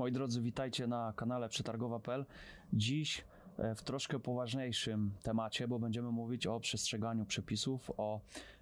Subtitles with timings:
[0.00, 2.26] Moi drodzy, witajcie na kanale przetargowa.pl.
[2.72, 3.24] Dziś
[3.58, 8.20] e, w troszkę poważniejszym temacie, bo będziemy mówić o przestrzeganiu przepisów, o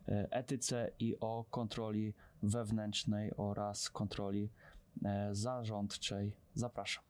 [0.09, 4.51] e, etyce i o kontroli wewnętrznej oraz kontroli
[5.05, 6.37] e, zarządczej.
[6.55, 7.05] Zapraszam.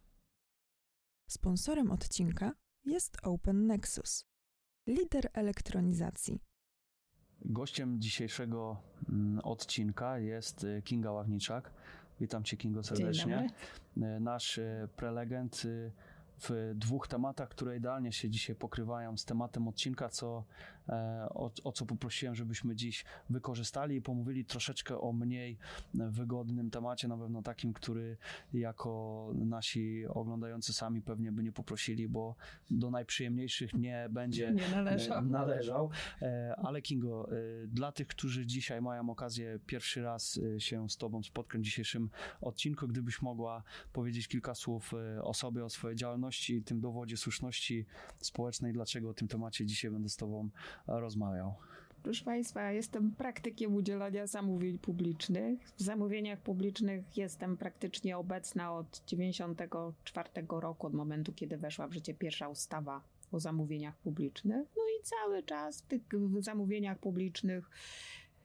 [1.30, 2.52] Sponsorem odcinka
[2.84, 4.26] jest Open Nexus,
[4.86, 6.40] lider elektronizacji.
[7.40, 11.72] Gościem dzisiejszego mm, odcinka jest Kinga Ławniczak.
[12.20, 13.50] Witam Cię, Kingo, serdecznie.
[14.20, 14.60] Nasz
[14.96, 15.62] prelegent
[16.41, 20.45] w dwóch tematach, które idealnie się dzisiaj pokrywają z tematem odcinka, co,
[20.88, 25.59] e, o, o, co poprosiłem, żebyśmy dziś wykorzystali i pomówili troszeczkę o mniej
[25.95, 28.16] wygodnym temacie, na pewno takim, który
[28.52, 32.37] jako nasi oglądający sami pewnie by nie poprosili, bo
[32.70, 35.24] do najprzyjemniejszych nie będzie nie należał.
[35.24, 35.91] należał.
[36.23, 37.29] E, ale Kingo,
[37.66, 42.10] dla tych, którzy dzisiaj mają okazję pierwszy raz się z Tobą spotkać w dzisiejszym
[42.41, 43.62] odcinku, gdybyś mogła
[43.93, 47.87] powiedzieć kilka słów o sobie, o swojej działalności, i tym dowodzie słuszności
[48.21, 50.51] społecznej, dlaczego o tym temacie dzisiaj będę z Tobą
[50.87, 51.54] rozmawiał.
[52.02, 55.73] Proszę Państwa, jestem praktykiem udzielania zamówień publicznych.
[55.76, 62.15] W zamówieniach publicznych jestem praktycznie obecna od 94 roku, od momentu, kiedy weszła w życie
[62.15, 64.69] pierwsza ustawa o zamówieniach publicznych.
[64.76, 66.03] No i cały czas w tych
[66.38, 67.71] zamówieniach publicznych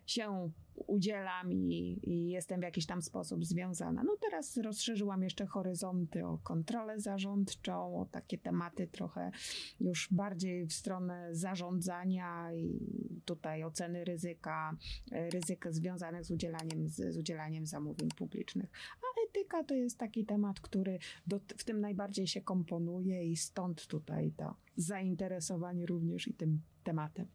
[0.06, 4.04] się udzielam i, i, jestem w jakiś tam sposób związana.
[4.04, 9.32] No teraz rozszerzyłam jeszcze horyzonty o kontrolę zarządczą, o takie tematy trochę
[9.80, 12.80] już bardziej w stronę zarządzania i
[13.26, 14.78] tutaj oceny ryzyka,
[15.12, 18.70] ryzyk związanych z udzielaniem, z, z udzielaniem zamówień publicznych.
[19.02, 23.88] A etyka to jest taki temat, który do, w tym najbardziej się komponuje i stąd
[23.88, 27.28] tutaj to zainteresowanie również i tym tematem.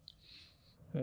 [0.95, 1.01] E,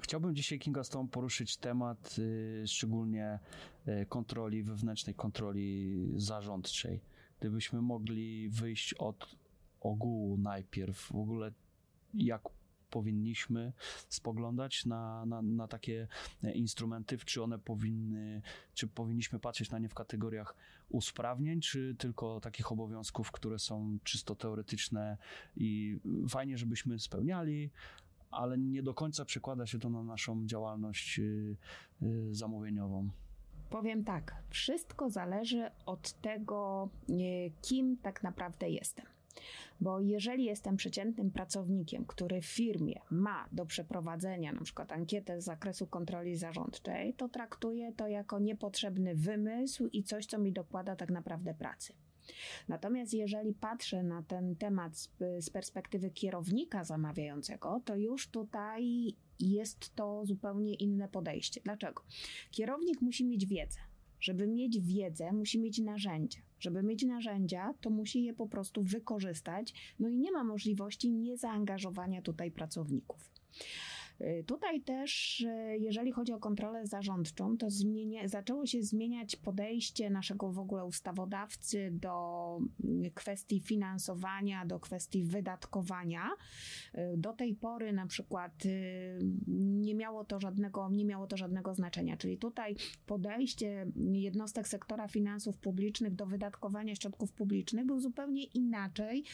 [0.00, 2.16] chciałbym dzisiaj, Kinga, z Tobą poruszyć temat
[2.62, 3.38] e, szczególnie
[3.86, 7.00] e, kontroli wewnętrznej, kontroli zarządczej.
[7.40, 9.36] Gdybyśmy mogli wyjść od
[9.80, 11.52] ogółu najpierw, w ogóle
[12.14, 12.42] jak
[12.90, 13.72] powinniśmy
[14.08, 16.08] spoglądać na, na, na, takie
[16.54, 18.42] instrumenty, czy one powinny,
[18.74, 20.56] czy powinniśmy patrzeć na nie w kategoriach
[20.88, 25.16] usprawnień, czy tylko takich obowiązków, które są czysto teoretyczne
[25.56, 25.98] i
[26.28, 27.70] fajnie, żebyśmy spełniali,
[28.30, 31.56] ale nie do końca przekłada się to na naszą działalność y,
[32.02, 33.08] y, zamówieniową.
[33.70, 39.06] Powiem tak, wszystko zależy od tego, y, kim tak naprawdę jestem.
[39.80, 45.44] Bo jeżeli jestem przeciętnym pracownikiem, który w firmie ma do przeprowadzenia na przykład ankietę z
[45.44, 51.10] zakresu kontroli zarządczej, to traktuję to jako niepotrzebny wymysł i coś, co mi dokłada tak
[51.10, 51.92] naprawdę pracy.
[52.68, 54.96] Natomiast jeżeli patrzę na ten temat
[55.40, 61.60] z, perspektywy kierownika zamawiającego, to już tutaj jest to zupełnie inne podejście.
[61.64, 62.02] Dlaczego?
[62.50, 63.78] Kierownik musi mieć wiedzę.
[64.20, 66.40] Żeby mieć wiedzę, musi mieć narzędzia.
[66.58, 72.22] Żeby mieć narzędzia, to musi je po prostu wykorzystać, no i nie ma możliwości niezaangażowania
[72.22, 73.30] tutaj pracowników.
[74.20, 80.10] Y, tutaj też, y, jeżeli chodzi o kontrolę zarządczą, to zmienia, zaczęło się zmieniać podejście
[80.10, 86.30] naszego w ogóle ustawodawcy do y, kwestii finansowania, do kwestii wydatkowania.
[87.16, 88.52] Do tej pory na przykład
[89.46, 95.58] nie miało to żadnego, nie miało to żadnego znaczenia, czyli tutaj podejście jednostek sektora finansów
[95.58, 99.24] publicznych do wydatkowania środków publicznych był zupełnie inaczej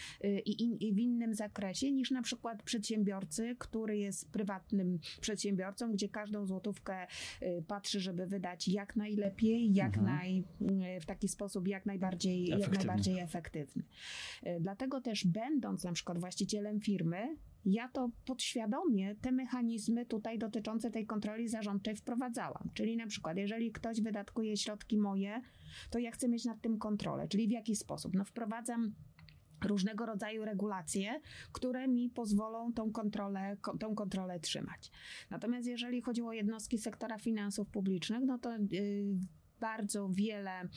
[0.45, 5.93] i, in, i w innym zakresie niż na przykład przedsiębiorcy, który jest prywatny prywatnym przedsiębiorcom,
[5.93, 7.07] gdzie każdą złotówkę
[7.43, 10.05] y, patrzy, żeby wydać jak najlepiej, jak mhm.
[10.07, 10.45] naj,
[10.97, 13.83] y, w taki sposób jak najbardziej, jak najbardziej efektywny.
[14.47, 20.91] Y, dlatego też będąc na przykład właścicielem firmy, ja to podświadomie te mechanizmy tutaj dotyczące
[20.91, 22.71] tej kontroli zarządczej wprowadzałam.
[22.75, 25.43] Czyli na przykład, jeżeli ktoś wydatkuje środki moje,
[25.91, 27.29] to ja chcę mieć nad tym kontrolę.
[27.29, 28.15] Czyli w jaki sposób?
[28.15, 28.95] No wprowadzam
[29.65, 31.21] różnego rodzaju regulacje,
[31.53, 34.91] które mi pozwolą tą kontrolę, tą kontrolę trzymać.
[35.31, 39.05] Natomiast jeżeli chodziło o jednostki sektora finansów publicznych, no to yy,
[39.63, 40.69] bardzo wiele e,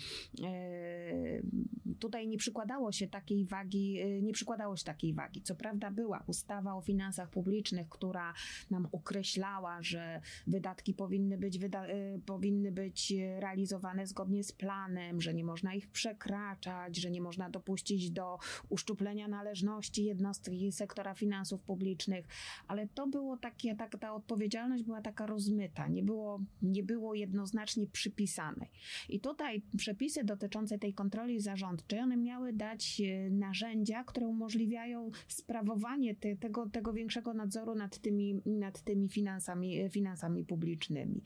[1.99, 5.41] tutaj nie przykładało się takiej wagi, e, nie przykładało się takiej wagi.
[5.41, 8.33] Co prawda była ustawa o finansach publicznych, która
[8.71, 15.33] nam określała, że wydatki powinny być, wyda e, powinny być realizowane zgodnie z planem, że
[15.33, 18.37] nie można ich przekraczać, że nie można dopuścić do
[18.69, 22.27] uszczuplenia należności jednostki sektora finansów publicznych,
[22.67, 27.87] ale to było takie, tak, ta odpowiedzialność była taka rozmyta, nie było, nie było jednoznacznie
[27.87, 28.74] przypisanej.
[29.09, 36.15] I tutaj przepisy dotyczące tej kontroli zarządczej, one miały dać e, narzędzia, które umożliwiają sprawowanie
[36.15, 41.21] te, tego, tego większego nadzoru nad tymi, nad tymi finansami, e, finansami publicznymi.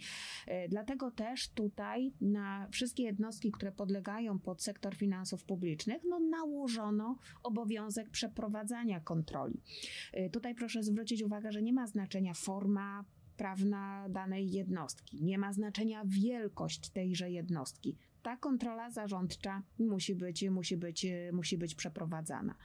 [0.47, 7.17] E, dlatego też tutaj na wszystkie jednostki, które podlegają pod sektor finansów publicznych, no nałożono
[7.43, 9.61] obowiązek przeprowadzania kontroli.
[10.31, 13.05] Tutaj proszę zwrócić uwagę, że nie ma znaczenia forma
[13.39, 15.23] prawna danej jednostki.
[15.23, 21.75] Nie ma znaczenia wielkość tejże jednostki ta kontrola zarządcza musi być, musi być, musi być
[21.75, 22.55] przeprowadzana.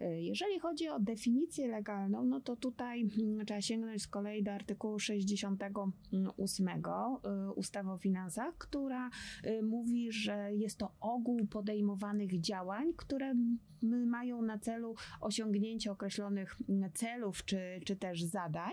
[0.00, 4.98] Jeżeli chodzi o definicję legalną, no to tutaj mm, trzeba sięgnąć z kolei do artykułu
[4.98, 9.10] 68 y, ustawy o finansach, która
[9.46, 13.34] y, mówi, że jest to ogół podejmowanych działań, które
[13.82, 16.56] mają na celu osiągnięcie określonych
[16.94, 18.72] celów czy, czy też zadań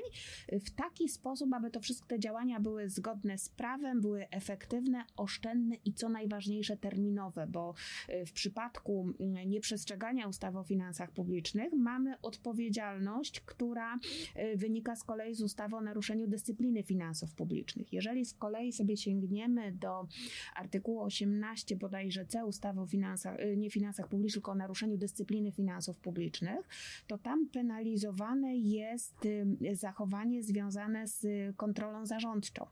[0.51, 5.75] w taki sposób, aby to wszystkie te działania były zgodne z prawem, były efektywne, oszczędne
[5.86, 7.74] i co najważniejsze terminowe, bo
[8.09, 15.04] y, w przypadku mm, nieprzestrzegania ustawy o finansach publicznych mamy odpowiedzialność, która y, wynika z
[15.04, 17.94] kolei z ustawy o naruszeniu dyscypliny finansów publicznych.
[17.94, 20.07] Jeżeli z kolei sobie sięgniemy do
[20.56, 25.51] artykułu 18 bodajże C ustawy o finansach, y, nie finansach publicznych, tylko o naruszeniu dyscypliny
[25.51, 26.67] finansów publicznych,
[27.07, 29.27] to tam penalizowane jest
[29.73, 32.65] zachowanie związane z kontrolą zarządczą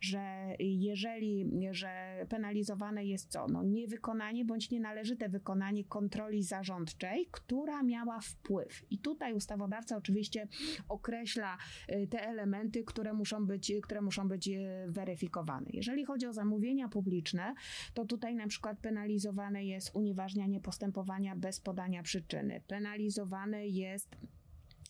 [0.00, 3.46] że jeżeli, że penalizowane jest co?
[3.48, 8.84] No, niewykonanie bądź nienależyte wykonanie kontroli zarządczej, która miała wpływ.
[8.90, 10.48] I tutaj ustawodawca oczywiście
[10.88, 11.58] określa
[11.92, 15.66] y, te elementy, które muszą być, które muszą być y, weryfikowane.
[15.72, 17.54] Jeżeli chodzi o zamówienia publiczne,
[17.94, 22.60] to tutaj na przykład penalizowane jest unieważnianie postępowania bez podania przyczyny.
[22.66, 24.16] Penalizowane jest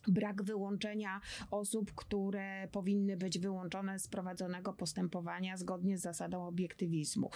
[0.09, 1.21] brak wyłączenia
[1.51, 7.31] osób, które powinny być wyłączone z prowadzonego postępowania zgodnie z zasadą obiektywizmu.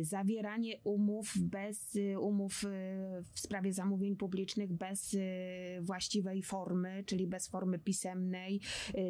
[0.00, 2.62] Zawieranie umów bez umów
[3.32, 5.16] w sprawie zamówień publicznych bez
[5.80, 8.60] właściwej formy, czyli bez formy pisemnej,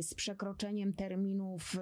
[0.01, 1.77] z przekroczeniem terminów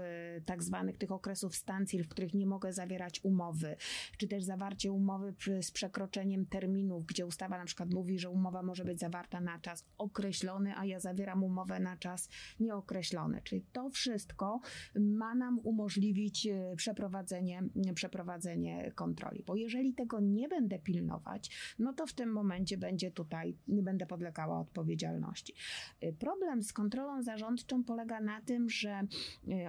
[0.47, 3.77] tak zwanych tych okresów stancji, w których nie mogę zawierać umowy,
[4.19, 8.85] czy też zawarcie umowy z przekroczeniem terminów, gdzie ustawa na przykład mówi, że umowa może
[8.85, 12.29] być zawarta na czas określony, a ja zawieram umowę na czas
[12.61, 13.41] nieokreślony.
[13.45, 14.61] Czyli to wszystko
[14.95, 17.63] ma nam umożliwić e, przeprowadzenie,
[17.95, 19.43] przeprowadzenie kontroli.
[19.47, 24.61] Bo jeżeli tego nie będę pilnować, no to w tym momencie będzie tutaj, będę podlegała
[24.61, 25.55] odpowiedzialności.
[26.01, 29.07] E, problem z kontrolą zarządczą polega na tym, że e,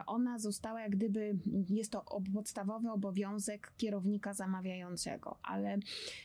[0.05, 1.37] ona została jak gdyby,
[1.69, 5.77] jest to podstawowy obowiązek kierownika zamawiającego, ale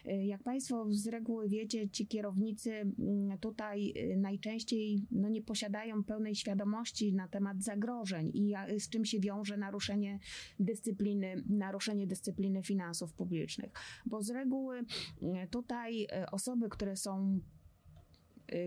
[0.04, 2.92] jak Państwo z reguły wiecie, ci kierownicy
[3.40, 9.56] tutaj najczęściej no nie posiadają pełnej świadomości na temat zagrożeń i z czym się wiąże
[9.56, 10.18] naruszenie
[10.60, 13.72] dyscypliny, naruszenie dyscypliny finansów publicznych.
[14.06, 14.84] Bo z reguły
[15.22, 17.40] mm, tutaj e, osoby, które są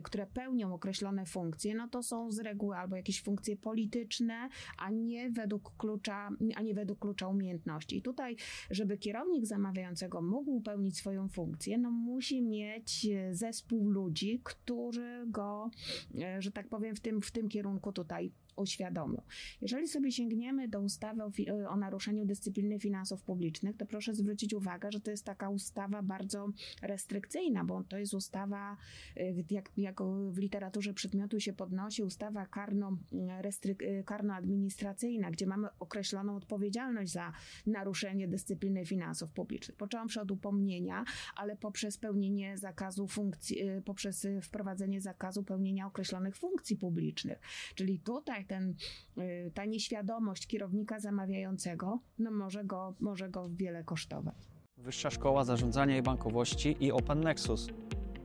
[0.03, 5.29] które pełnią określone funkcje, no to są z reguły albo jakieś funkcje polityczne, a nie
[5.29, 7.97] według klucza, a nie według klucza umiejętności.
[7.97, 8.35] I tutaj,
[8.69, 15.69] żeby kierownik zamawiającego mógł pełnić swoją funkcję, no musi mieć y, zespół ludzi, którzy go,
[16.15, 19.21] y, że tak powiem, w tym, w tym kierunku tutaj uświadomił.
[19.61, 21.31] Jeżeli sobie sięgniemy do ustawy o,
[21.69, 26.49] o, naruszeniu dyscypliny finansów publicznych, to proszę zwrócić uwagę, że to jest taka ustawa bardzo
[26.81, 28.77] restrykcyjna, bo to jest ustawa,
[29.17, 32.97] y, jak, jak w literaturze przedmiotu się podnosi, ustawa karno,
[33.41, 37.33] restryk, y, karno-administracyjna, gdzie mamy określoną odpowiedzialność za
[37.65, 39.77] naruszenie dyscypliny finansów publicznych.
[39.77, 41.05] Począwszy od upomnienia,
[41.35, 47.39] ale poprzez pełnienie zakazu funkcji, y, poprzez wprowadzenie zakazu pełnienia określonych funkcji publicznych.
[47.75, 48.75] Czyli tutaj ten,
[49.17, 54.35] y, ta nieświadomość kierownika zamawiającego no może, go, może go wiele kosztować.
[54.77, 57.67] Wyższa Szkoła Zarządzania i Bankowości i Open Nexus.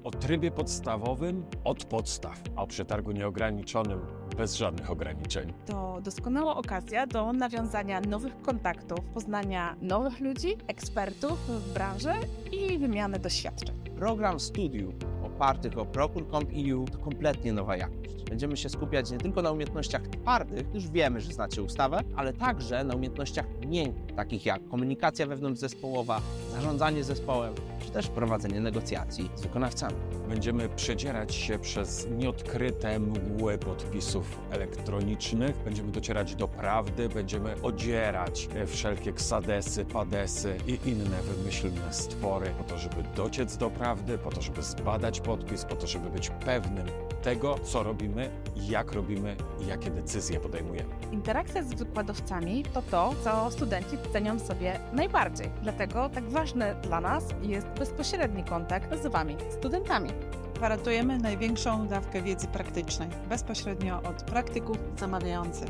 [0.05, 4.01] O trybie podstawowym od podstaw, a o przetargu nieograniczonym
[4.37, 5.53] bez żadnych ograniczeń.
[5.67, 12.13] To doskonała okazja do nawiązania nowych kontaktów, poznania nowych ludzi, ekspertów w branży
[12.53, 13.77] i wymiany doświadczeń.
[13.97, 15.14] Program studiów
[15.45, 18.25] opartych o Procure.com.eu to kompletnie nowa jakość.
[18.29, 22.85] Będziemy się skupiać nie tylko na umiejętnościach twardych, już wiemy, że znacie ustawę, ale także
[22.85, 26.21] na umiejętnościach miękkich, takich jak komunikacja wewnątrzzespołowa,
[26.53, 27.55] zarządzanie zespołem,
[27.85, 29.95] czy też prowadzenie negocjacji z wykonawcami.
[30.29, 39.13] Będziemy przedzierać się przez nieodkryte mgły podpisów elektronicznych, będziemy docierać do prawdy, będziemy odzierać wszelkie
[39.13, 44.63] ksadesy, padesy i inne wymyślne stwory po to, żeby dociec do prawdy, po to, żeby
[44.63, 46.87] zbadać podpis, po to, żeby być pewnym,
[47.23, 50.95] tego, co robimy, jak robimy i jakie decyzje podejmujemy.
[51.13, 55.51] Interakcja z wykładowcami to to, co studenci cenią sobie najbardziej.
[55.63, 60.11] Dlatego tak ważny dla nas jest bezpośredni kontakt z Wami, studentami.
[60.55, 65.69] Gwarantujemy największą dawkę wiedzy praktycznej, bezpośrednio od praktyków zamawiających.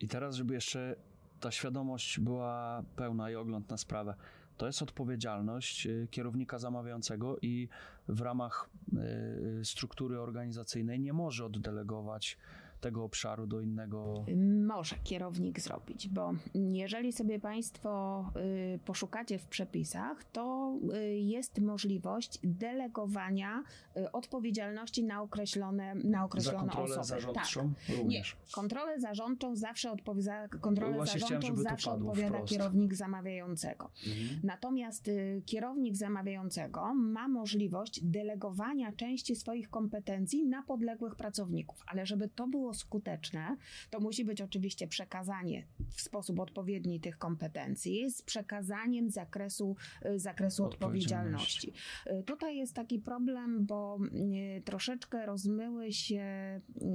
[0.00, 0.96] I teraz, żeby jeszcze
[1.40, 4.14] ta świadomość była pełna i ogląd na sprawę,
[4.56, 7.68] to jest odpowiedzialność y, kierownika zamawiającego i
[8.08, 8.70] w ramach
[9.60, 12.38] y, struktury organizacyjnej nie może oddelegować
[12.80, 14.24] tego obszaru do innego.
[14.66, 18.24] Może kierownik zrobić, bo jeżeli sobie Państwo
[18.74, 23.62] y, poszukacie w przepisach, to y, jest możliwość delegowania
[23.96, 27.20] y, odpowiedzialności na określone, na określone Za kontrolę osoby.
[27.20, 27.96] zarządczą Tak.
[27.96, 28.36] również.
[28.46, 32.52] Nie, kontrolę zarządczą zawsze odpowiada, kontrolę Właśnie zarządczą zawsze odpowiada wprost.
[32.52, 33.90] kierownik zamawiającego.
[34.06, 34.40] Mhm.
[34.44, 35.10] Natomiast
[35.46, 42.65] kierownik zamawiającego ma możliwość delegowania części swoich kompetencji na podległych pracowników, ale żeby to było
[42.74, 43.56] skuteczne,
[43.90, 50.64] to musi być oczywiście przekazanie w sposób odpowiedni tych kompetencji z przekazaniem zakresu, y, zakresu
[50.64, 51.72] Odpowiedzialności.
[51.72, 52.20] odpowiedzialności.
[52.20, 53.98] Y, Tutaj jest taki problem, bo
[54.58, 56.24] y, troszeczkę rozmyły się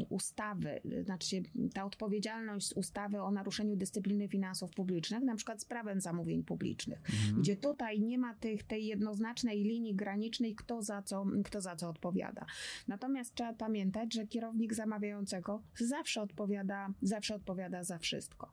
[0.10, 6.02] ustawy, znaczy ta odpowiedzialność z ustawy o naruszeniu dyscypliny finansów publicznych, na przykład z prawem
[6.02, 7.42] zamówień publicznych Mhm.
[7.42, 11.90] gdzie tutaj nie ma tych, tej jednoznacznej linii granicznej, kto za, co, kto za co
[11.90, 12.46] odpowiada.
[12.88, 18.52] Natomiast trzeba pamiętać, że kierownik zamawiającego zawsze odpowiada, zawsze odpowiada za wszystko.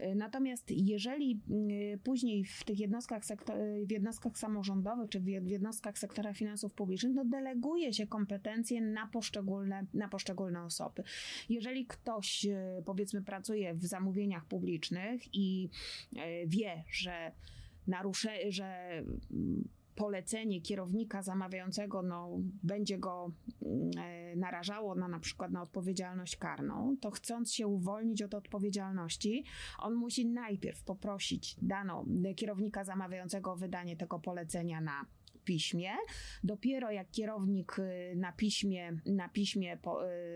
[0.00, 1.40] Y, Natomiast jeżeli
[2.04, 6.34] później w tych jednostkach, sektor, y, w jednostkach samorządowych czy w jed- w jednostkach sektora
[6.34, 11.02] finansów publicznych, no deleguje się kompetencje na poszczególne, na poszczególne osoby.
[11.48, 15.68] Jeżeli ktoś, y, powiedzmy, pracuje w zamówieniach publicznych i
[16.46, 17.32] wie, że
[17.86, 18.90] narusze, że
[19.94, 22.30] polecenie kierownika zamawiającego no,
[22.62, 23.32] będzie go
[23.62, 29.44] mm, e, narażało na na przykład na odpowiedzialność karną, to chcąc się uwolnić od odpowiedzialności,
[29.78, 32.04] on musi najpierw poprosić dano
[32.36, 35.06] kierownika zamawiającego o wydanie tego polecenia na
[35.44, 35.90] piśmie.
[36.44, 39.78] Dopiero jak kierownik y, na piśmie, na piśmie,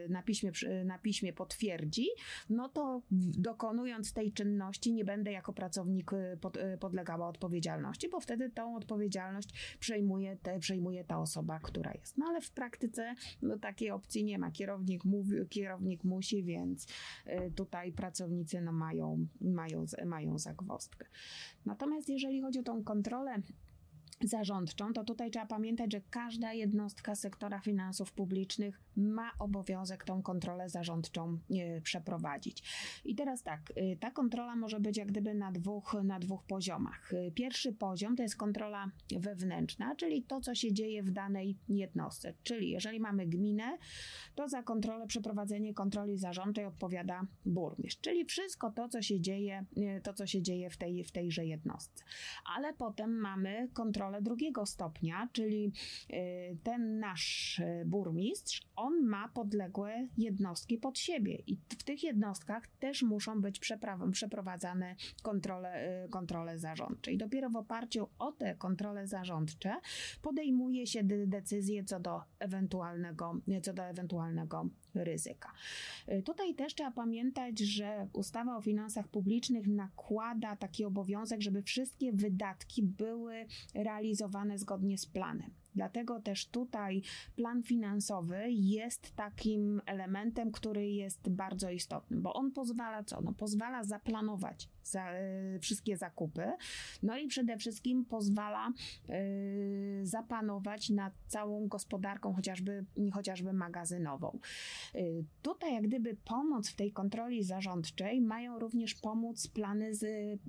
[0.07, 0.53] y, na piśmie,
[0.85, 2.07] na piśmie potwierdzi,
[2.51, 3.03] no to
[3.39, 9.77] dokonując tej czynności nie będę jako pracownik y, pod, podlegała odpowiedzialności, bo wtedy tą odpowiedzialność
[9.81, 12.19] przejmuje, te, przejmuje ta osoba, która jest.
[12.19, 14.51] No ale w praktyce no, takiej opcji nie ma.
[14.51, 16.87] Kierownik, mówi, kierownik musi, więc
[17.55, 21.07] tutaj pracownicy no, mają, mają, mają zagwozdkę.
[21.67, 23.43] Natomiast jeżeli chodzi o tą kontrolę
[24.25, 30.69] zarządczą, to tutaj trzeba pamiętać, że każda jednostka sektora finansów publicznych ma obowiązek tą kontrolę
[30.69, 32.63] zarządczą e, przeprowadzić.
[33.05, 37.13] I teraz tak, e, ta kontrola może być jak gdyby na dwóch, na dwóch poziomach.
[37.15, 42.35] E, Pierwszy poziom to jest kontrola wewnętrzna, czyli to, co się dzieje w danej jednostce.
[42.43, 43.79] Czyli jeżeli mamy gminę,
[44.35, 49.65] to za kontrolę, przeprowadzenie kontroli zarządczej odpowiada burmistrz, czyli wszystko to, co się dzieje,
[50.03, 52.05] to, co się dzieje w, tej, w tejże jednostce.
[52.57, 55.73] Ale potem mamy kontrolę drugiego stopnia, czyli
[56.11, 62.67] y, ten nasz y, burmistrz, on ma podległe jednostki pod siebie i w tych jednostkach
[62.67, 63.59] też muszą być
[64.13, 67.13] przeprowadzane kontrole, y, kontrole zarządcze.
[67.13, 69.75] I dopiero w oparciu o te kontrole zarządcze
[70.23, 75.53] podejmuje się de- decyzje co do ewentualnego, co do ewentualnego ryzyka.
[76.25, 82.83] Tutaj też trzeba pamiętać, że ustawa o finansach publicznych nakłada taki obowiązek, żeby wszystkie wydatki
[82.83, 83.98] były realizowane
[84.59, 85.51] zgodnie z planem.
[85.75, 87.03] Dlatego też tutaj
[87.37, 93.21] plan finansowy jest takim elementem, który jest bardzo istotny, bo on pozwala co?
[93.21, 96.53] No, pozwala zaplanować za, y, wszystkie zakupy,
[97.03, 98.73] no i przede wszystkim pozwala
[99.11, 104.39] y, zapanować nad całą gospodarką, chociażby, chociażby magazynową.
[104.95, 110.07] Y, Tutaj, jak gdyby pomoc w tej kontroli zarządczej mają również pomóc plany z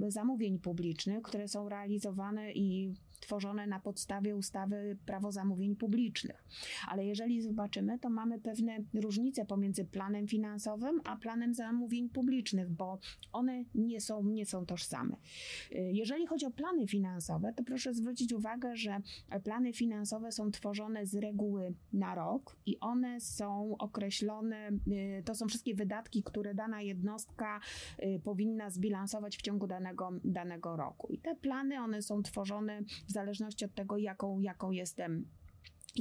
[0.07, 6.45] zamówień publicznych, które są realizowane i tworzone na podstawie ustawy Prawo zamówień publicznych.
[6.87, 12.99] Ale jeżeli zobaczymy, to mamy pewne różnice pomiędzy planem finansowym a planem zamówień publicznych, bo
[13.31, 15.17] one nie są, nie są tożsame.
[15.71, 19.01] Jeżeli chodzi o plany finansowe, to proszę zwrócić uwagę, że
[19.43, 25.47] plany finansowe są tworzone z reguły na rok i one są określone, y, to są
[25.47, 27.59] wszystkie wydatki, które dana jednostka
[28.03, 31.13] y, powinna zbilansować w ciągu danego, danego roku.
[31.13, 35.25] I te plany, one są tworzone w zależności od tego, jaką, jaką jestem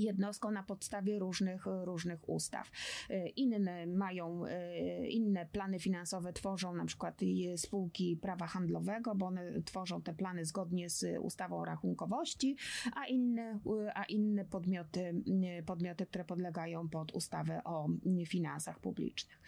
[0.03, 2.71] jednostką na podstawie różnych, różnych ustaw.
[3.11, 7.21] Y, Inne mają, y, inne plany finansowe tworzą na przykład
[7.57, 12.57] spółki prawa handlowego, bo one tworzą te plany zgodnie z ustawą o rachunkowości,
[12.95, 13.59] a inne,
[13.95, 15.23] a inne podmioty,
[15.67, 17.89] podmioty, które podlegają pod ustawę o
[18.27, 19.41] finansach publicznych.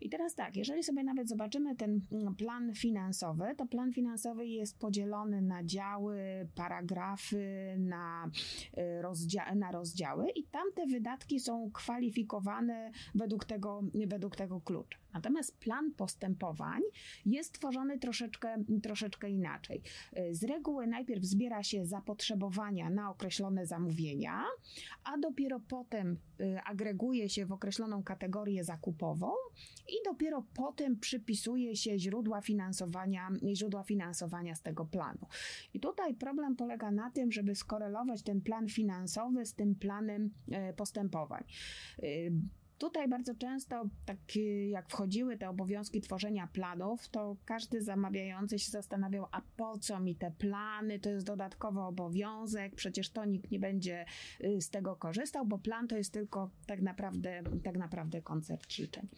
[0.00, 2.00] I teraz tak, jeżeli sobie nawet zobaczymy ten
[2.38, 8.30] plan finansowy, to plan finansowy jest podzielony na działy, paragrafy, na,
[8.78, 9.89] y, rozdzia na rozdziały
[10.30, 14.98] i tamte wydatki są kwalifikowane według tego, według tego klucza.
[15.12, 16.80] Natomiast plan postępowań
[17.26, 19.82] jest tworzony troszeczkę, troszeczkę inaczej.
[20.18, 24.44] Y, z reguły najpierw zbiera się zapotrzebowania na określone zamówienia,
[25.04, 29.32] a dopiero potem y, agreguje się w określoną kategorię zakupową
[29.88, 35.26] i dopiero potem przypisuje się źródła finansowania, źródła finansowania z tego planu.
[35.74, 40.30] I tutaj problem polega na tym, żeby skorelować ten plan finansowy z tym planem
[40.70, 41.44] y, postępowań.
[42.80, 44.16] Tutaj bardzo często, tak
[44.68, 50.16] jak wchodziły te obowiązki tworzenia planów, to każdy zamawiający się zastanawiał, a po co mi
[50.16, 54.04] te plany, to jest dodatkowy obowiązek, przecież to nikt nie będzie
[54.44, 59.08] y, z tego korzystał, bo plan to jest tylko tak naprawdę, tak naprawdę koncert życzeń.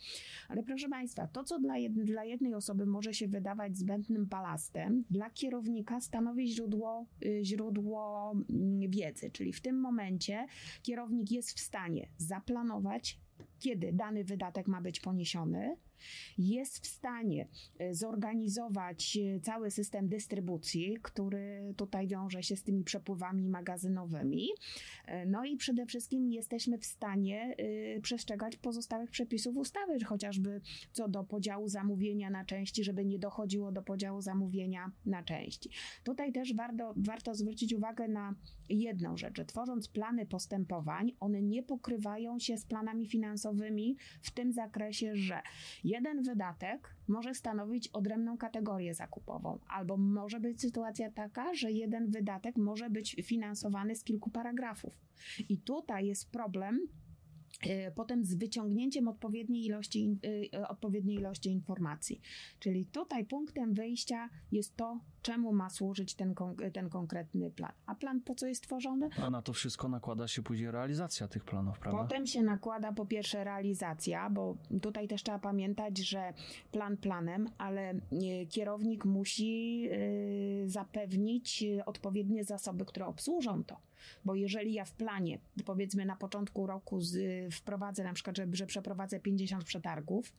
[0.49, 5.05] Ale proszę Państwa, to co dla, jed dla jednej osoby może się wydawać zbędnym balastem,
[5.11, 10.47] dla kierownika stanowi źródło, y, źródło mm, wiedzy, czyli w tym momencie
[10.83, 13.23] kierownik jest w stanie zaplanować,
[13.63, 15.77] kiedy dany wydatek ma być poniesiony,
[16.39, 22.85] jest w stanie e, zorganizować e, cały system dystrybucji, który tutaj wiąże się z tymi
[22.85, 24.49] przepływami magazynowymi.
[25.07, 27.57] E, no i przede wszystkim jesteśmy w stanie
[28.03, 30.61] przestrzegać pozostałych przepisów ustawy, chociażby
[30.93, 35.71] co do podziału zamówienia na części, żeby nie dochodziło do podziału zamówienia na części.
[36.05, 38.35] Tutaj też warto, warto zwrócić uwagę na
[38.69, 45.17] jedną rzecz, tworząc plany postępowań, one nie pokrywają się z planami finansowymi w tym zakresie,
[45.17, 45.43] że
[45.93, 52.57] jeden wydatek może stanowić odrębną kategorię zakupową, albo może być sytuacja taka, że jeden wydatek
[52.57, 55.01] może być finansowany z kilku paragrafów.
[55.49, 56.81] I tutaj jest problem
[57.95, 60.19] potem z wyciągnięciem odpowiedniej ilości,
[60.55, 62.21] e, odpowiedniej ilości informacji.
[62.59, 66.35] Czyli tutaj punktem wyjścia jest to, czemu ma służyć ten,
[66.73, 67.73] ten konkretny plan.
[67.87, 69.09] A plan po co jest tworzony?
[69.23, 72.03] A na to wszystko nakłada się później realizacja tych planów, prawda?
[72.03, 76.35] Potem się nakłada po pierwsze realizacja, bo tutaj też trzeba pamiętać, że
[76.73, 77.97] plan planem, ale e,
[78.49, 79.89] kierownik musi
[80.67, 83.92] zapewnić odpowiednie zasoby, które obsłużą to.
[84.25, 87.15] Bo jeżeli ja w planie, powiedzmy na początku roku z,
[87.55, 90.33] wprowadzę na przykład, że, że przeprowadzę 50 przetargów,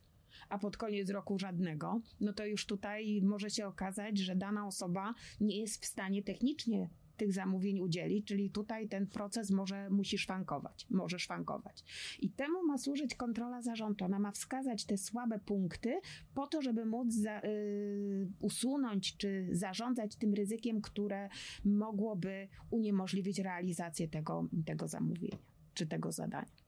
[0.50, 5.14] a pod koniec roku żadnego, no to już tutaj może się okazać, że dana osoba
[5.40, 6.90] nie jest w stanie technicznie
[7.24, 11.84] tych zamówień udzielić, czyli tutaj ten proces może musi szwankować, może szwankować.
[12.20, 14.06] I temu ma służyć kontrola zarządu.
[14.06, 16.00] Ona ma wskazać te słabe punkty
[16.34, 21.30] po to, żeby móc za, y, usunąć czy zarządzać tym ryzykiem, które
[21.66, 25.38] mogłoby uniemożliwić realizację tego, tego zamówienia
[25.74, 26.64] czy tego zadania.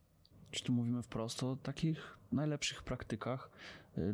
[0.50, 3.50] Czy tu mówimy wprost o takich najlepszych praktykach,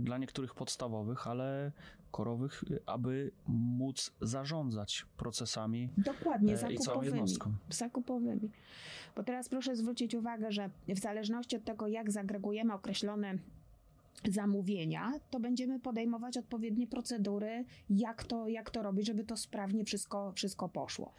[0.01, 1.73] dla niektórych podstawowych, ale
[2.11, 7.53] korowych, aby móc zarządzać procesami Dokładnie, zakupowymi, i całą jednostką.
[7.71, 8.51] Zakupowymi.
[9.17, 13.39] Bo teraz proszę zwrócić uwagę, że w zależności od tego, jak zagregujemy określone
[14.29, 20.33] zamówienia, to będziemy podejmować odpowiednie procedury, jak to, jak to robić, żeby to sprawnie wszystko,
[20.33, 21.15] wszystko poszło.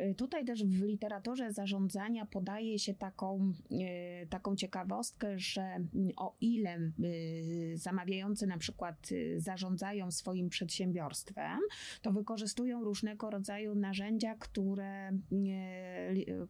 [0.00, 5.84] Y, tutaj też w literaturze zarządzania podaje się taką, y, taką ciekawostkę, że
[6.16, 11.60] o ile y, zamawiający na przykład zarządzają swoim przedsiębiorstwem,
[12.02, 15.12] to wykorzystują różnego rodzaju narzędzia, które,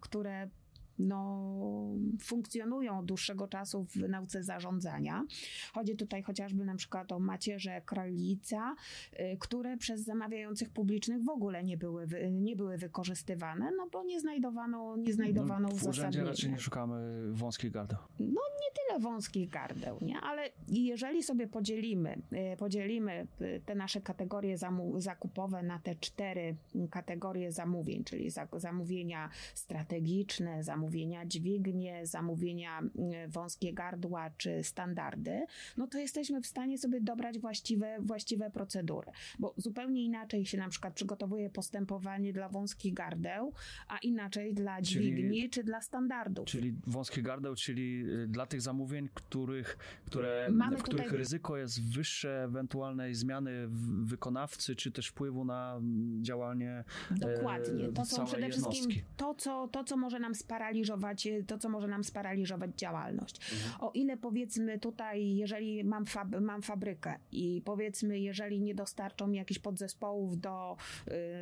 [0.00, 0.48] które
[1.00, 1.50] no,
[2.20, 5.24] funkcjonują od dłuższego czasu w nauce zarządzania.
[5.72, 8.74] Chodzi tutaj chociażby na przykład o macierze krolica,
[9.12, 14.20] y, które przez zamawiających publicznych w ogóle nie były, nie były wykorzystywane, no bo nie
[14.20, 17.98] znajdowano, nie znajdowano no, w urzędzie raczej nie szukamy wąskich gardeł.
[18.18, 20.20] No nie tyle wąskich gardeł, nie?
[20.20, 24.56] ale jeżeli sobie podzielimy, y, podzielimy y, te nasze kategorie
[24.96, 26.56] zakupowe na te cztery
[26.90, 35.86] kategorie zamówień, czyli zamówienia strategiczne, zamówienia zamówienia dźwignie, zamówienia mm, wąskie gardła czy standardy, no
[35.86, 40.94] to jesteśmy w stanie sobie dobrać właściwe, właściwe procedury, bo zupełnie inaczej się na przykład
[40.94, 43.52] przygotowuje postępowanie dla wąskich gardeł,
[43.88, 46.46] a inaczej dla dźwigni czyli, czy dla standardów.
[46.46, 51.18] Czyli wąskie gardeł, czyli y, dla tych zamówień, których, które, Mamy w których tutaj...
[51.18, 53.68] ryzyko jest wyższe ewentualnej zmiany
[54.04, 57.92] wykonawcy, czy też wpływu na mm, działanie Dokładnie.
[57.92, 61.88] To są przede wszystkim to co, to, co może nam sparaliżować sparaliżować, to co może
[61.88, 63.52] nam sparaliżować działalność.
[63.52, 63.80] Mhm.
[63.80, 69.36] O ile powiedzmy tutaj, jeżeli mam, fab, mam fabrykę i powiedzmy, jeżeli nie dostarczą mi
[69.36, 70.76] jakichś podzespołów do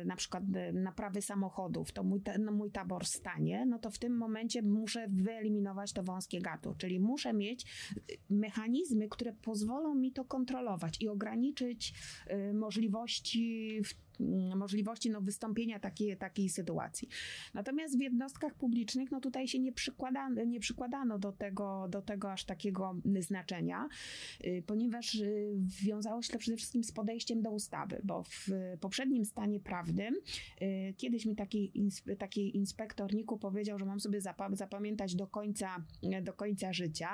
[0.01, 3.97] y, na przykład y, naprawy samochodów, to mój, no, mój tabor stanie, no to w
[3.97, 7.65] tym momencie muszę wyeliminować to wąskie gatu, czyli muszę mieć
[8.11, 11.93] y, mechanizmy, które pozwolą mi to kontrolować i ograniczyć
[12.31, 14.08] y, możliwości w
[14.55, 17.09] możliwości no, wystąpienia takiej, takiej sytuacji.
[17.53, 22.31] Natomiast w jednostkach publicznych no, tutaj się nie przykładano, nie przykładano do, tego, do tego
[22.31, 23.89] aż takiego znaczenia,
[24.43, 25.53] y, ponieważ y,
[25.83, 28.47] wiązało się to przede wszystkim z podejściem do ustawy, bo w
[28.79, 30.15] poprzednim stanie prawnym
[30.61, 31.71] y, kiedyś mi taki,
[32.17, 35.85] taki inspektor NIK-u powiedział, że mam sobie zapamiętać do końca,
[36.21, 37.09] do końca życia,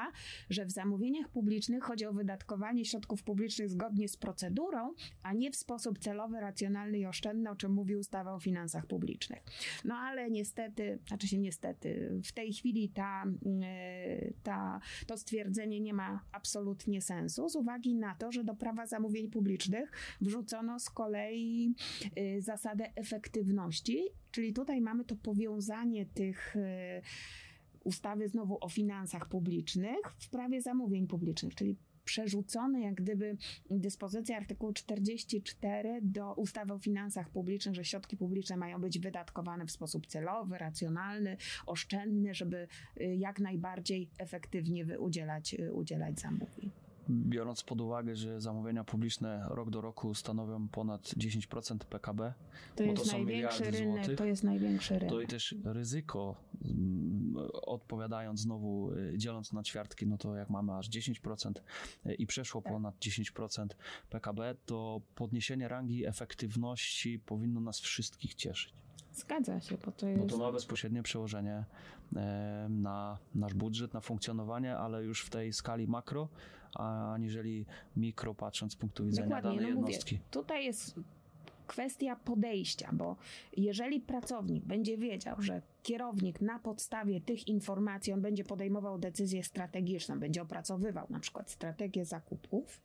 [0.50, 5.56] że w zamówieniach publicznych chodzi o wydatkowanie środków publicznych zgodnie z procedurą, a nie w
[5.56, 9.44] sposób celowy, racjonalny i oszczędne, o czym mówi ustawa o finansach publicznych.
[9.86, 13.24] No ale niestety, znaczy się niestety, w tej chwili ta,
[13.64, 18.86] e, ta, to stwierdzenie nie ma absolutnie sensu z uwagi na to, że do prawa
[18.88, 21.74] zamówień publicznych wrzucono z kolei
[22.16, 27.02] e, zasadę efektywności, czyli tutaj mamy to powiązanie tych e,
[27.84, 33.38] ustawy znowu o finansach publicznych w prawie zamówień publicznych, czyli przerzucone jak gdyby
[33.70, 39.72] dyspozycja artykułu 44 do ustawy o finansach publicznych, że środki publiczne mają być wydatkowane w
[39.72, 42.68] sposób celowy, racjonalny, oszczędny, żeby
[43.02, 49.70] y, jak najbardziej efektywnie udzielać, y, udzielać zamówień biorąc pod uwagę, że zamówienia publiczne rok
[49.70, 52.34] do roku stanowią ponad 10% PKB,
[52.76, 55.10] to, jest to największy rynek, złotych, to jest największy rynek.
[55.10, 60.74] To i też ryzyko, mm, odpowiadając znowu, y, dzieląc na ćwiartki, no to jak mamy
[60.74, 61.62] aż 10%
[62.06, 62.74] y, i przeszło tak.
[62.74, 63.68] ponad 10%
[64.10, 68.74] PKB, to podniesienie rangi efektywności powinno nas wszystkich cieszyć.
[69.14, 70.22] Zgadza się, bo to jest...
[70.22, 71.66] Bo to ma bezpośrednie przełożenie
[72.70, 76.30] na nasz budżet, na funkcjonowanie, ale już w tej skali makro,
[76.76, 77.66] aniżeli
[77.98, 80.16] mikro, patrząc z punktu widzenia Dokładnie, danej no jednostki.
[80.16, 81.00] Mówię, tutaj jest
[81.68, 83.16] kwestia podejścia, bo
[83.58, 90.20] jeżeli pracownik będzie wiedział, że kierownik na podstawie tych informacji on będzie podejmował decyzję strategiczną,
[90.20, 92.82] będzie opracowywał na przykład strategię zakupów,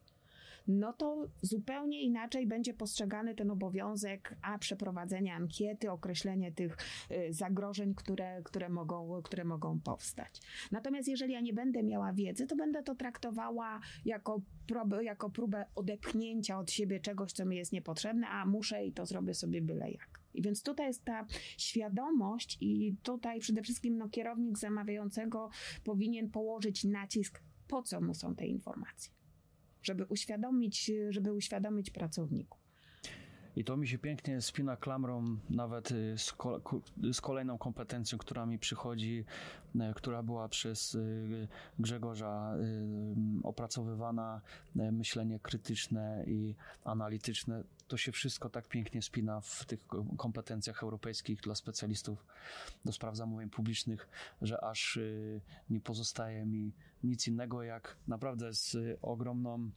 [0.68, 6.76] no to zupełnie inaczej będzie postrzegany ten obowiązek, a przeprowadzenia ankiety, określenie tych
[7.10, 10.40] y, zagrożeń, które, które, mogą, które mogą powstać.
[10.72, 15.66] Natomiast jeżeli ja nie będę miała wiedzy, to będę to traktowała jako, próbę, jako próbę
[15.74, 19.90] odepchnięcia od siebie czegoś, co mi jest niepotrzebne, a muszę i to zrobię sobie byle
[19.90, 20.20] jak.
[20.34, 21.26] I więc tutaj jest ta
[21.58, 25.50] świadomość, i tutaj przede wszystkim no, kierownik zamawiającego
[25.84, 29.19] powinien położyć nacisk, po co mu są te informacje
[29.82, 32.59] żeby uświadomić, żeby uświadomić pracowników.
[33.60, 36.34] I to mi się pięknie spina klamrą nawet y, z,
[37.12, 39.24] z, kolejną kompetencją, która mi przychodzi,
[39.74, 42.54] y, która była przez y, Grzegorza
[43.42, 44.40] opracowywana,
[44.74, 47.64] myślenie krytyczne i analityczne.
[47.88, 52.26] To się wszystko tak pięknie spina w tych kompetencjach europejskich dla specjalistów
[52.84, 54.08] do spraw zamówień publicznych,
[54.42, 54.98] że aż
[55.70, 56.72] nie pozostaje mi
[57.04, 59.70] nic innego jak naprawdę z ogromną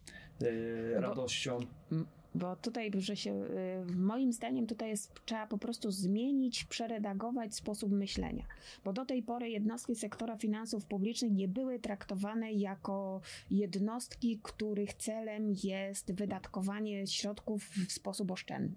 [0.96, 1.60] radością.
[1.92, 3.44] Bo bo tutaj, że się,
[3.92, 8.46] y, moim zdaniem, tutaj jest, trzeba po prostu zmienić, przeredagować sposób myślenia.
[8.86, 15.54] Bo do tej pory jednostki sektora finansów publicznych nie były traktowane jako jednostki, których celem
[15.64, 18.76] jest wydatkowanie środków w sposób oszczędny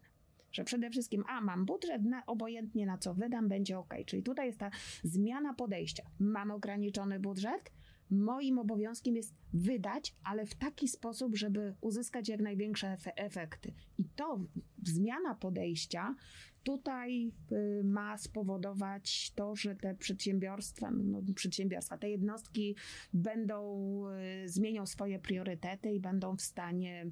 [0.52, 3.94] że przede wszystkim, a mam budżet, na, obojętnie na co wydam, będzie ok.
[4.06, 4.70] Czyli tutaj jest ta
[5.04, 6.02] zmiana podejścia.
[6.18, 7.72] Mam ograniczony budżet,
[8.10, 13.72] moim obowiązkiem jest wydać, ale w taki sposób, żeby uzyskać jak największe efekty.
[13.98, 14.40] I to
[14.82, 16.14] zmiana podejścia
[16.62, 22.76] tutaj y, ma spowodować to, że te przedsiębiorstwa, no, przedsiębiorstwa, te jednostki
[23.12, 24.02] będą,
[24.44, 27.06] y, zmienią swoje priorytety i będą w stanie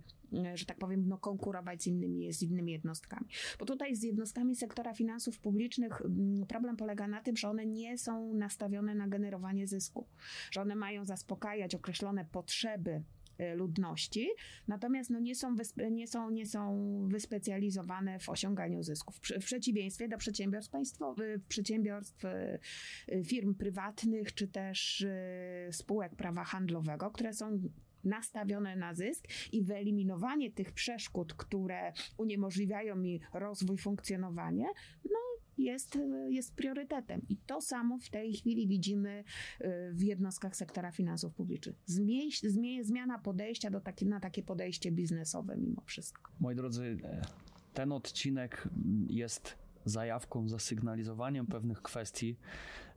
[0.54, 3.26] że tak powiem, no, konkurować z innymi, z innymi jednostkami.
[3.58, 7.98] Bo tutaj z jednostkami sektora finansów publicznych mm, problem polega na tym, że one nie
[7.98, 10.06] są nastawione na generowanie zysku,
[10.50, 13.02] że one mają zaspokajać określone potrzeby
[13.38, 14.28] E, ludności,
[14.68, 15.56] natomiast no nie, są
[15.90, 19.16] nie, są, nie są wyspecjalizowane w osiąganiu zysków.
[19.40, 22.58] W przeciwieństwie do przedsiębiorstw państwowych, przedsiębiorstw, e,
[23.24, 27.60] firm prywatnych, czy też e, spółek prawa handlowego, które są
[28.04, 34.66] nastawione na zysk i wyeliminowanie tych przeszkód, które uniemożliwiają mi rozwój, funkcjonowanie,
[35.10, 35.18] no
[35.58, 37.22] jest, jest priorytetem.
[37.28, 39.24] I to samo w tej chwili widzimy
[39.60, 41.76] y, w jednostkach sektora finansów publicznych.
[41.86, 46.32] Zmie, zmie, zmiana podejścia do takie, na takie podejście biznesowe mimo wszystko.
[46.40, 46.96] Moi drodzy,
[47.74, 48.68] ten odcinek
[49.08, 52.36] jest zajawką, zasygnalizowaniem pewnych kwestii,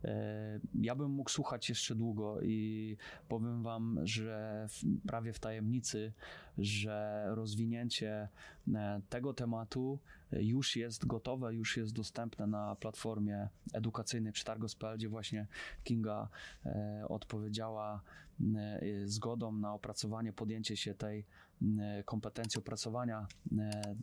[0.04, 2.96] e, ja bym mógł słuchać jeszcze długo i
[3.28, 4.68] powiem Wam, że
[5.06, 6.12] prawie w tajemnicy,
[6.58, 8.28] że rozwinięcie
[8.74, 9.98] e, tego tematu
[10.32, 15.46] już jest gotowe, już jest dostępne na platformie edukacyjnej Przetargos.pl, gdzie właśnie
[15.84, 16.28] Kinga
[16.66, 18.02] e, odpowiedziała
[19.04, 21.24] zgodą na opracowanie, podjęcie się tej
[22.04, 23.26] kompetencji opracowania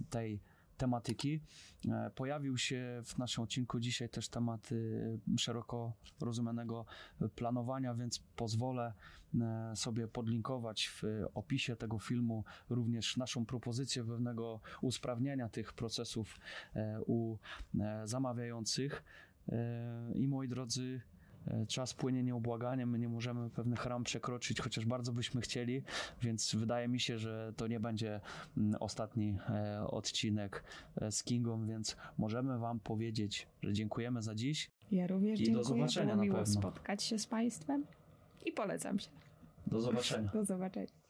[0.09, 0.39] tej
[0.77, 1.41] tematyki.
[1.89, 4.69] E, pojawił się w naszym odcinku dzisiaj też temat
[5.37, 6.85] szeroko rozumianego
[7.35, 8.93] planowania, więc pozwolę
[9.41, 16.39] e, sobie podlinkować w opisie tego filmu również naszą propozycję pewnego usprawnienia tych procesów
[16.75, 17.37] e, u
[18.03, 19.03] zamawiających.
[20.15, 21.01] I moi drodzy,
[21.67, 25.83] czas płynie nieubłaganie, my nie możemy pewnych ram przekroczyć, chociaż bardzo byśmy chcieli,
[26.21, 28.21] więc wydaje mi się, że to nie będzie
[28.57, 30.63] mm, ostatni e, odcinek
[31.01, 34.71] e, z Kingą, więc możemy Wam powiedzieć, że dziękujemy za dziś.
[34.91, 35.63] Ja również I dziękuję.
[35.63, 37.85] Do zobaczenia Było miło spotkać się z Państwem
[38.45, 39.09] i polecam się.
[39.67, 40.29] Do zobaczenia.
[40.33, 41.04] Do zobaczenia.